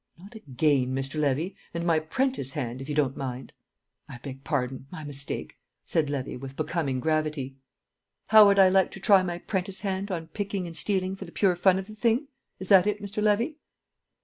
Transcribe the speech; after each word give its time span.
"Not 0.17 0.33
'again,' 0.33 0.95
Mr. 0.95 1.19
Levy; 1.19 1.55
and 1.75 1.85
my 1.85 1.99
'prentice' 1.99 2.53
hand, 2.53 2.81
if 2.81 2.89
you 2.89 2.95
don't 2.95 3.15
mind." 3.15 3.53
"I 4.09 4.17
beg 4.17 4.43
pardon; 4.43 4.87
my 4.89 5.03
mistake," 5.03 5.59
said 5.85 6.09
Levy, 6.09 6.35
with 6.37 6.55
becoming 6.55 6.99
gravity. 6.99 7.57
"How 8.29 8.47
would 8.47 8.57
I 8.57 8.67
like 8.67 8.89
to 8.93 8.99
try 8.99 9.21
my 9.21 9.37
prentice 9.37 9.81
hand 9.81 10.09
on 10.09 10.25
picking 10.29 10.65
and 10.65 10.75
stealing 10.75 11.15
for 11.15 11.25
the 11.25 11.31
pure 11.31 11.55
fun 11.55 11.77
of 11.77 11.85
the 11.85 11.93
thing? 11.93 12.29
Is 12.57 12.67
that 12.69 12.87
it, 12.87 12.99
Mr. 12.99 13.21
Levy?" 13.21 13.57